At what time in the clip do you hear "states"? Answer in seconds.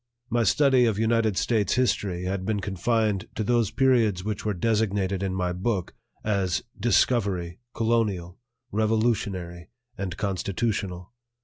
1.37-1.75